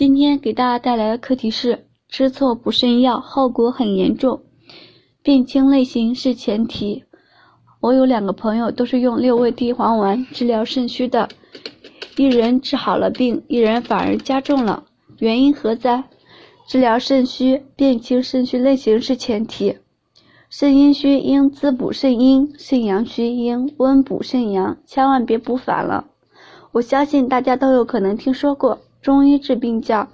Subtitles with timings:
[0.00, 4.40] 今天给大家带来的课题是：吃错补肾药，后果很严重。
[5.22, 7.04] 辨清类型是前提。
[7.80, 11.28] 我有两个朋友都是用六味地黄丸治疗肾虚的，
[12.16, 14.84] 一人治好了病，一人反而加重了，
[15.18, 16.04] 原因何在？
[16.66, 19.76] 治疗肾虚，辨清肾虚类型是前提。
[20.48, 26.06] 肾阴虚应滋补肾阴，肾阳虚应温补肾阳，千万别补反了。
[26.72, 28.78] 我相信大家都有可能听说过。
[29.02, 30.06] 中医治病叫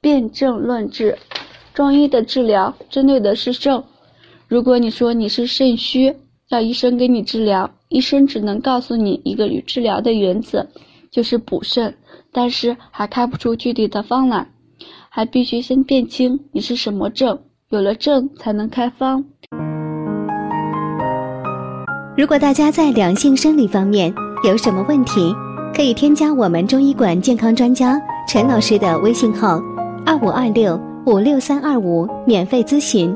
[0.00, 1.16] 辨证论治，
[1.72, 3.84] 中医的治疗针对的是症。
[4.48, 6.12] 如果你说你是肾虚，
[6.50, 10.66] 要医生给你治疗，医生只能告诉你一个治疗的原则，
[11.10, 11.94] 就是补肾，
[12.32, 14.48] 但是还开不出具体的方来，
[15.08, 17.38] 还必须先辨清你是什么症，
[17.70, 19.24] 有了症才能开方。
[22.16, 24.12] 如果大家在两性生理方面
[24.44, 25.32] 有什么问题，
[25.72, 27.98] 可以添加我们中医馆健康专家。
[28.26, 29.60] 陈老师的微信号：
[30.06, 33.14] 二五二六五六三二五，免费咨询。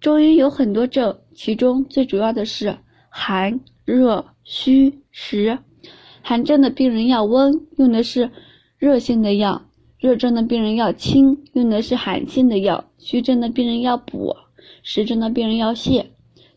[0.00, 2.76] 中医有很多症，其中最主要的是
[3.08, 5.58] 寒、热、虚、实。
[6.22, 8.30] 寒症的病人要温，用的是
[8.78, 9.60] 热性的药；
[9.98, 14.36] 热症的病人要清，用的是寒性的药；虚症的病人要补，
[14.82, 16.04] 实症的病人要泻。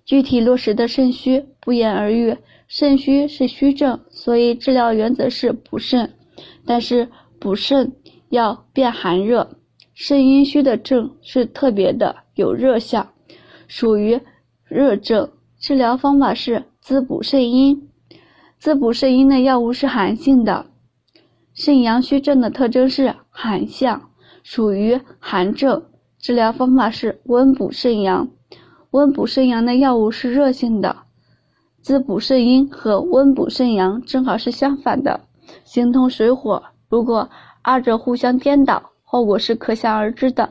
[0.06, 2.38] 具体落实的肾虚，不言而喻。
[2.68, 6.14] 肾虚是虚症，所以治疗原则是补肾，
[6.66, 7.94] 但是补肾
[8.30, 9.58] 要辨寒热。
[9.94, 13.12] 肾阴虚的症是特别的有热象，
[13.68, 14.20] 属于
[14.64, 15.30] 热症，
[15.60, 17.90] 治疗方法是滋补肾阴。
[18.58, 20.66] 滋补肾阴的药物是寒性的。
[21.54, 24.10] 肾阳虚症的特征是寒象，
[24.44, 25.84] 属于寒症，
[26.18, 28.30] 治疗方法是温补肾阳。
[28.92, 30.98] 温补肾阳的药物是热性的。
[31.82, 35.22] 滋补肾阴和温补肾阳正好是相反的，
[35.64, 36.62] 形同水火。
[36.90, 37.30] 如果
[37.62, 40.50] 二者互相颠倒，后果是可想而知的。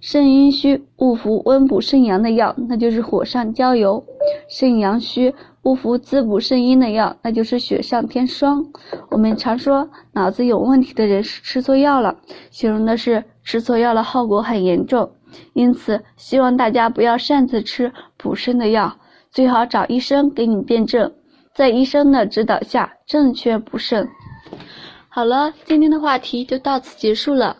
[0.00, 4.02] 肾阴虚误服温补肾阳的药，那就是火上浇油；
[4.48, 8.66] 肾阳虚误服滋补肾阴的药，那就是雪上添霜。
[9.10, 12.16] 我们常说脑子有问题的人是吃错药了，
[12.50, 15.10] 形容的是吃错药了，后果很严重。
[15.52, 18.98] 因此，希望大家不要擅自吃补肾的药。
[19.30, 21.12] 最好找医生给你辩证，
[21.54, 24.08] 在医生的指导下正确补肾。
[25.08, 27.56] 好了，今天的话题就到此结束了。